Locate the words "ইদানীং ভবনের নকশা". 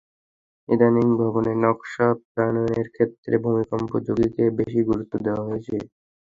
0.69-2.07